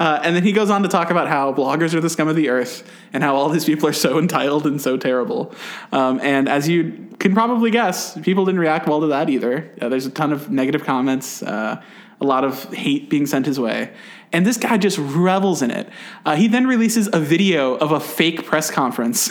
[0.00, 2.34] Uh, and then he goes on to talk about how bloggers are the scum of
[2.34, 5.54] the earth and how all these people are so entitled and so terrible.
[5.92, 9.70] Um, and as you can probably guess, people didn't react well to that either.
[9.80, 11.80] Uh, there's a ton of negative comments, uh,
[12.20, 13.92] a lot of hate being sent his way.
[14.32, 15.88] And this guy just revels in it.
[16.26, 19.30] Uh, he then releases a video of a fake press conference.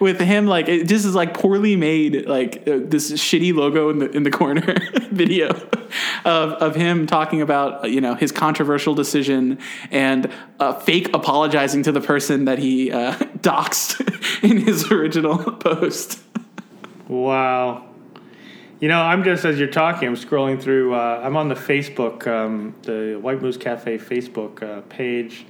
[0.00, 3.98] With him like it just is like poorly made like uh, this shitty logo in
[3.98, 4.76] the in the corner
[5.10, 5.48] video
[6.24, 9.58] of of him talking about uh, you know his controversial decision
[9.90, 10.30] and
[10.60, 14.00] uh, fake apologizing to the person that he uh, doxed
[14.42, 16.20] in his original post.
[17.08, 17.90] Wow.
[18.80, 20.94] You know, I'm just as you're talking, I'm scrolling through.
[20.94, 25.46] Uh, I'm on the Facebook, um, the White Moose Cafe Facebook uh, page,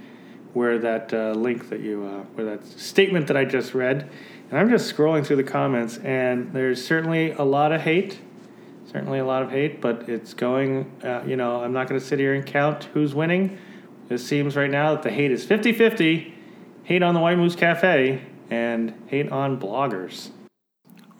[0.52, 4.08] where that uh, link that you, uh, where that statement that I just read,
[4.50, 8.18] and I'm just scrolling through the comments, and there's certainly a lot of hate,
[8.86, 10.90] certainly a lot of hate, but it's going.
[11.02, 13.58] Uh, you know, I'm not going to sit here and count who's winning.
[14.10, 16.32] It seems right now that the hate is 50-50.
[16.84, 20.30] Hate on the White Moose Cafe and hate on bloggers.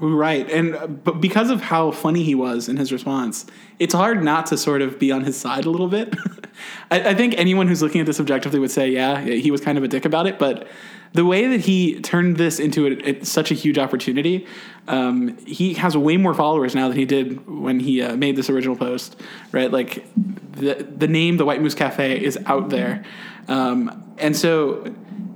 [0.01, 3.47] Right, and uh, but because of how funny he was in his response,
[3.79, 6.13] it's hard not to sort of be on his side a little bit.
[6.91, 9.79] I, I think anyone who's looking at this objectively would say, yeah, he was kind
[9.79, 10.37] of a dick about it.
[10.37, 10.67] But
[11.13, 14.49] the way that he turned this into a, a, such a huge opportunity,
[14.89, 18.51] um, he has way more followers now than he did when he uh, made this
[18.51, 19.15] original post.
[19.53, 23.05] Right, like the the name, the White Moose Cafe, is out there,
[23.47, 24.93] um, and so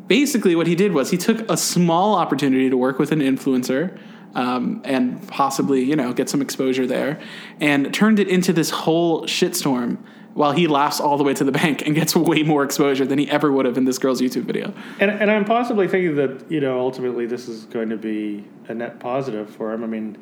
[0.08, 3.96] basically what he did was he took a small opportunity to work with an influencer
[4.34, 7.20] um, and possibly you know get some exposure there,
[7.60, 9.98] and turned it into this whole shitstorm.
[10.34, 13.18] While he laughs all the way to the bank and gets way more exposure than
[13.18, 14.72] he ever would have in this girl's YouTube video.
[15.00, 18.74] And, and I'm possibly thinking that you know ultimately this is going to be a
[18.74, 19.82] net positive for him.
[19.82, 20.16] I mean,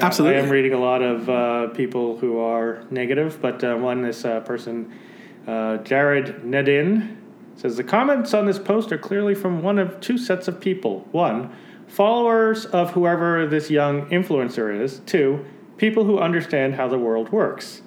[0.00, 0.38] I- Absolutely.
[0.38, 4.24] I am reading a lot of uh, people who are negative, but uh, one this
[4.24, 4.92] uh, person,
[5.48, 7.16] uh, Jared Nedin,
[7.56, 11.06] says the comments on this post are clearly from one of two sets of people.
[11.10, 11.54] One,
[11.92, 15.00] followers of whoever this young influencer is.
[15.00, 15.44] Two,
[15.76, 17.82] people who understand how the world works.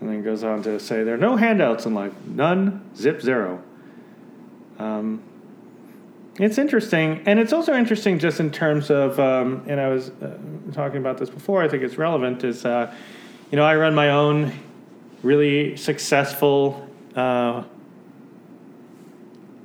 [0.00, 3.62] And then goes on to say there are no handouts in life, none, zip zero.
[4.78, 5.22] Um,
[6.38, 10.38] it's interesting, and it's also interesting just in terms of, um, and I was uh,
[10.72, 11.62] talking about this before.
[11.62, 12.44] I think it's relevant.
[12.44, 12.94] Is uh,
[13.50, 14.52] you know I run my own
[15.22, 17.64] really successful uh,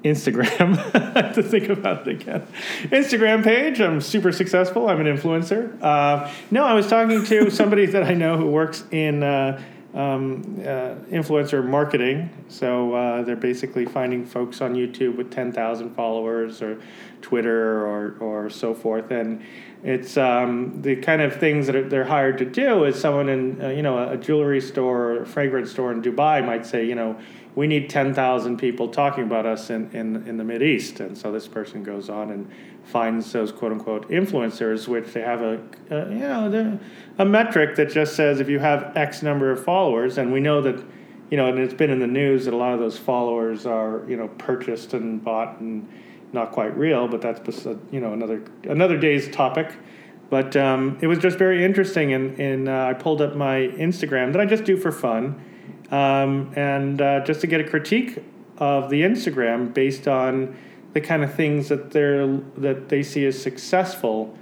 [0.03, 0.77] Instagram.
[0.93, 2.45] I have to think about it again.
[2.83, 3.79] Instagram page.
[3.79, 4.89] I'm super successful.
[4.89, 5.81] I'm an influencer.
[5.81, 9.61] Uh, no, I was talking to somebody that I know who works in uh,
[9.93, 12.29] um, uh, influencer marketing.
[12.49, 16.81] So uh, they're basically finding folks on YouTube with 10,000 followers or
[17.21, 19.11] Twitter or, or so forth.
[19.11, 19.41] And
[19.83, 23.69] it's um, the kind of things that they're hired to do is someone in, uh,
[23.69, 27.19] you know, a jewelry store or a fragrance store in Dubai might say, you know,
[27.55, 30.99] we need 10,000 people talking about us in, in, in the Mid East.
[30.99, 32.49] And so this person goes on and
[32.83, 36.79] finds those quote unquote influencers, which they have a, a you know,
[37.19, 40.61] a metric that just says if you have X number of followers, and we know
[40.61, 40.83] that,
[41.29, 44.03] you know, and it's been in the news that a lot of those followers are,
[44.07, 45.87] you know, purchased and bought and
[46.33, 47.07] not quite real.
[47.07, 49.71] But that's you know another another day's topic.
[50.29, 54.31] But um, it was just very interesting, and, and uh, I pulled up my Instagram
[54.31, 55.39] that I just do for fun,
[55.93, 58.23] um, and uh, just to get a critique
[58.57, 60.55] of the Instagram based on
[60.93, 62.25] the kind of things that they're
[62.57, 64.35] that they see as successful,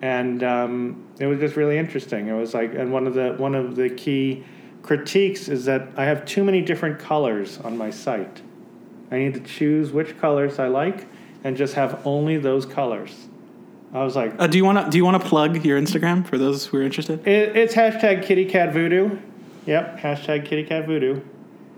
[0.00, 2.28] and um, it was just really interesting.
[2.28, 4.44] It was like, and one of the one of the key
[4.82, 8.40] critiques is that I have too many different colors on my site.
[9.10, 11.06] I need to choose which colors I like
[11.44, 13.28] and just have only those colors.
[13.92, 16.26] I was like, Uh, do you want to do you want to plug your Instagram
[16.26, 17.26] for those who are interested?
[17.28, 19.18] it, it's hashtag kitty cat voodoo.
[19.66, 21.20] Yep, hashtag kitty cat voodoo.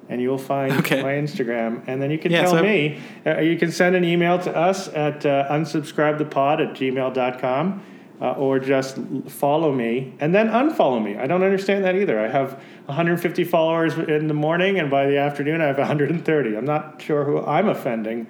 [0.09, 1.03] And you will find Okay.
[1.03, 1.83] my Instagram.
[1.89, 4.57] And then you can Yeah, tell so- me, uh, you can send an email to
[4.57, 7.83] us at uh, unsubscribethepod at gmail.com
[8.21, 11.17] uh, or just follow me and then unfollow me.
[11.17, 12.21] I don't understand that either.
[12.21, 12.53] I have
[12.87, 16.57] 150 followers in the morning, and by the afternoon, I have 130.
[16.57, 18.29] I'm not sure who I'm offending,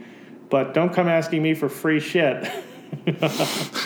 [0.48, 2.50] but don't come asking me for free shit.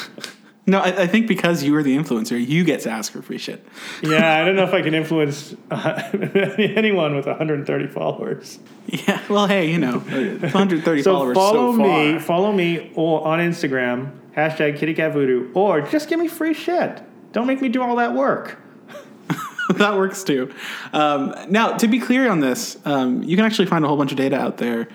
[0.71, 3.39] No, I, I think because you are the influencer, you get to ask for free
[3.39, 3.67] shit.
[4.03, 6.01] yeah, I don't know if I can influence uh,
[6.59, 8.61] anyone with 130 followers.
[8.87, 9.21] Yeah.
[9.29, 14.13] Well, hey, you know, 130 So followers follow so me, follow me or on Instagram
[14.37, 17.03] hashtag Kitty Cat Voodoo, or just give me free shit.
[17.33, 18.59] Don't make me do all that work.
[19.75, 20.55] that works too.
[20.93, 24.13] Um, now, to be clear on this, um, you can actually find a whole bunch
[24.13, 24.87] of data out there.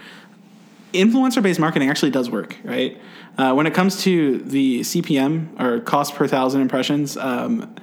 [0.94, 2.98] Influencer based marketing actually does work, right?
[3.38, 7.76] Uh, when it comes to the CPM or cost per thousand impressions, um,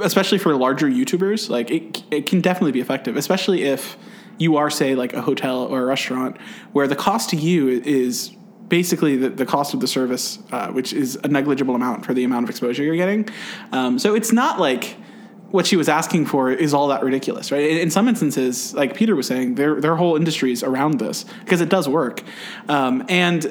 [0.00, 3.96] especially for larger YouTubers, like it, it can definitely be effective, especially if
[4.38, 6.36] you are, say, like a hotel or a restaurant,
[6.72, 8.32] where the cost to you is
[8.68, 12.24] basically the, the cost of the service, uh, which is a negligible amount for the
[12.24, 13.28] amount of exposure you're getting.
[13.72, 14.96] Um, so it's not like
[15.50, 17.62] what she was asking for is all that ridiculous, right?
[17.62, 21.68] In, some instances, like Peter was saying, their their whole industries around this because it
[21.68, 22.22] does work,
[22.68, 23.44] um, and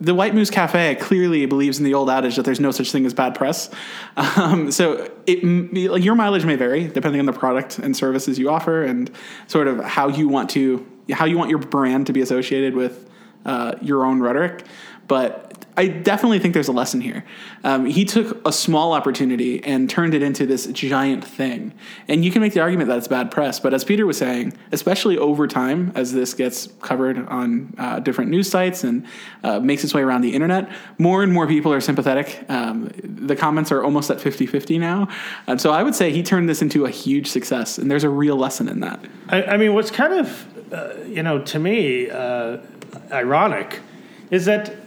[0.00, 3.06] the White Moose Cafe clearly believes in the old adage that there's no such thing
[3.06, 3.70] as bad press.
[4.16, 8.82] Um, so it your mileage may vary depending on the product and services you offer
[8.82, 9.10] and
[9.46, 13.08] sort of how you want to how you want your brand to be associated with
[13.44, 14.64] uh, your own rhetoric.
[15.06, 17.24] But I definitely think there's a lesson here.
[17.64, 21.74] Um, he took a small opportunity and turned it into this giant thing.
[22.06, 24.52] And you can make the argument that it's bad press, but as Peter was saying,
[24.70, 29.04] especially over time, as this gets covered on uh, different news sites and
[29.42, 32.44] uh, makes its way around the internet, more and more people are sympathetic.
[32.48, 35.08] Um, the comments are almost at 50 50 now.
[35.48, 38.10] And so I would say he turned this into a huge success, and there's a
[38.10, 39.04] real lesson in that.
[39.28, 42.58] I, I mean, what's kind of, uh, you know, to me, uh,
[43.10, 43.80] ironic
[44.30, 44.83] is that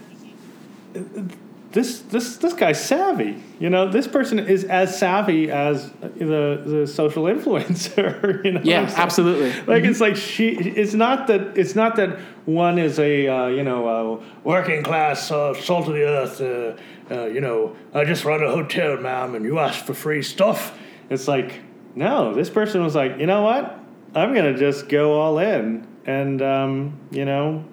[1.72, 3.42] this this this guy's savvy.
[3.60, 8.44] You know, this person is as savvy as the the social influencer.
[8.44, 9.52] You know, Yeah, absolutely.
[9.62, 10.48] Like it's like she.
[10.48, 11.58] It's not that.
[11.58, 13.88] It's not that one is a uh, you know
[14.20, 16.40] uh, working class uh, salt of the earth.
[16.40, 16.76] Uh,
[17.14, 20.78] uh, you know, I just run a hotel, ma'am, and you ask for free stuff.
[21.10, 21.60] It's like
[21.94, 22.34] no.
[22.34, 23.78] This person was like, you know what?
[24.14, 27.64] I'm gonna just go all in, and um, you know,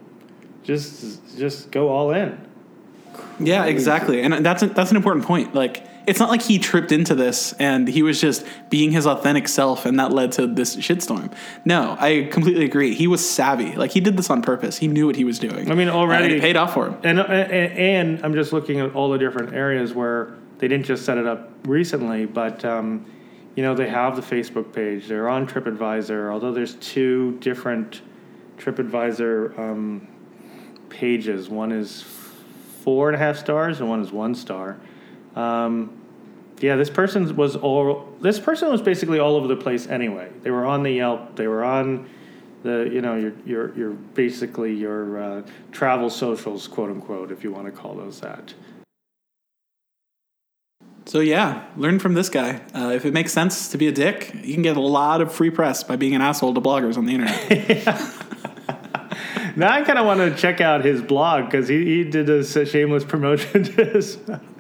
[0.64, 2.45] just just go all in.
[3.40, 5.54] Yeah, exactly, and that's a, that's an important point.
[5.54, 9.48] Like, it's not like he tripped into this and he was just being his authentic
[9.48, 11.34] self, and that led to this shitstorm.
[11.66, 12.94] No, I completely agree.
[12.94, 13.76] He was savvy.
[13.76, 14.78] Like, he did this on purpose.
[14.78, 15.70] He knew what he was doing.
[15.72, 16.98] I mean, already- and it paid off for him.
[17.04, 21.04] And, and and I'm just looking at all the different areas where they didn't just
[21.06, 23.06] set it up recently, but um,
[23.56, 25.08] you know they have the Facebook page.
[25.08, 28.02] They're on TripAdvisor, although there's two different
[28.60, 30.08] TripAdvisor um,
[30.90, 31.50] pages.
[31.50, 32.02] One is
[32.86, 34.78] four and a half stars, and one is one star.
[35.36, 35.92] Um,
[36.62, 38.14] yeah, this person was all.
[38.22, 40.32] This person was basically all over the place anyway.
[40.44, 41.36] They were on the Yelp.
[41.36, 42.08] They were on
[42.64, 45.42] the you know your your your basically your uh,
[45.74, 48.54] travel socials, quote unquote, if you want to call those that.
[51.08, 52.62] So yeah, learn from this guy.
[52.74, 55.34] Uh, if it makes sense to be a dick, you can get a lot of
[55.34, 58.26] free press by being an asshole to bloggers on the internet.
[59.56, 62.44] Now I kind of want to check out his blog because he, he did a
[62.66, 64.18] shameless promotion to his.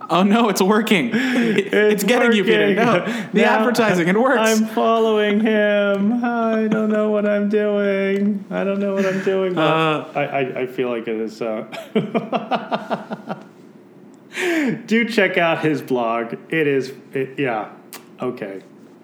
[0.09, 1.11] oh no, it's working.
[1.13, 2.73] It's, getting you, Peter.
[2.73, 4.39] No, the Now advertising, it works.
[4.39, 6.23] I'm following him.
[6.23, 8.45] I don't know what I'm doing.
[8.49, 9.53] I don't know what I'm doing.
[9.53, 11.41] But Uh, I, I, I feel like it is.
[11.41, 11.65] Uh,
[14.85, 16.35] do check out his blog.
[16.49, 16.93] It is.
[17.13, 17.71] It, yeah.
[18.21, 18.61] Okay.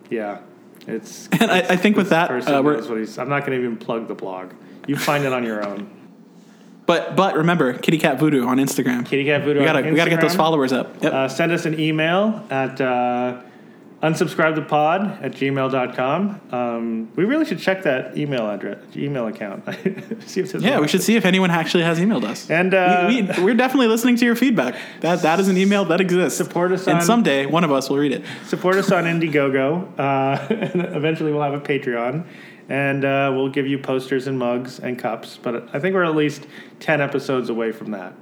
[0.09, 0.39] Yeah.
[0.87, 1.27] It's.
[1.39, 3.17] And I, I think with that, uh, we're, what he's.
[3.17, 4.53] I'm not going to even plug the blog.
[4.87, 5.89] You find it on your own.
[6.85, 9.05] but but remember, Kitty Cat Voodoo on Instagram.
[9.05, 9.59] Kitty Cat Voodoo.
[9.59, 11.01] we gotta we gotta get those followers up.
[11.03, 11.13] Yep.
[11.13, 13.41] Uh, send us an email at uh,
[14.01, 16.41] unsubscribe the pod at gmail.com.
[16.51, 19.63] Um, we really should check that email address, email account.
[20.25, 22.49] see if Yeah, we should see if anyone actually has emailed us.
[22.49, 24.75] And, uh, we, we, we're definitely listening to your feedback.
[25.01, 26.35] That that is an email that exists.
[26.37, 28.23] Support us and on- someday one of us will read it.
[28.47, 29.87] Support us on Indiegogo.
[29.99, 32.25] Uh, and eventually, we'll have a Patreon,
[32.71, 35.37] and uh, we'll give you posters and mugs and cups.
[35.41, 36.47] But I think we're at least
[36.79, 38.13] ten episodes away from that.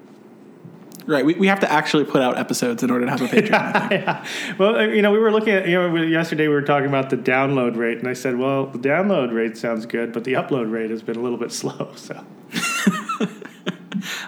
[1.05, 3.91] Right, we, we have to actually put out episodes in order to have a Patreon.
[3.91, 4.25] yeah.
[4.57, 7.11] Well, uh, you know, we were looking at you know yesterday we were talking about
[7.11, 10.71] the download rate, and I said, well, the download rate sounds good, but the upload
[10.71, 11.91] rate has been a little bit slow.
[11.95, 12.15] So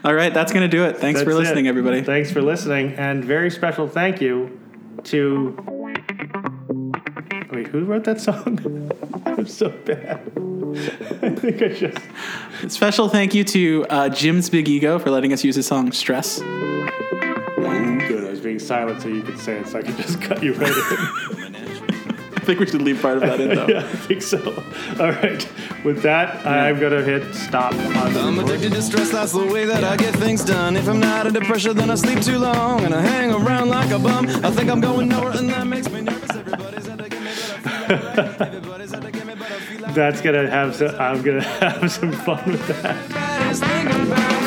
[0.03, 0.97] All right, that's going to do it.
[0.97, 1.69] Thanks for listening, it.
[1.69, 2.03] everybody.
[2.03, 4.59] Thanks for listening, and very special thank you
[5.05, 6.47] to.
[7.51, 8.91] Wait, who wrote that song?
[9.25, 10.19] I'm so bad.
[11.21, 12.73] I think I just.
[12.73, 16.39] Special thank you to uh, Jim's Big Ego for letting us use his song Stress.
[16.39, 18.25] Good.
[18.25, 20.53] I was being silent so you could say it, so I could just cut you
[20.53, 21.55] right in.
[22.41, 23.67] I think we should leave part of that in, though.
[23.69, 24.39] yeah, I think so.
[24.99, 25.47] All right.
[25.83, 27.73] With that, I'm gonna hit stop.
[27.73, 30.77] On I'm addicted to stress, that's the way that I get things done.
[30.77, 33.91] If I'm not under pressure, then I sleep too long and I hang around like
[33.91, 34.27] a bum.
[34.43, 36.40] I think I'm going nowhere, and that makes me nervous.
[39.93, 40.95] That's gonna have some.
[40.95, 44.40] I'm gonna have some fun with that.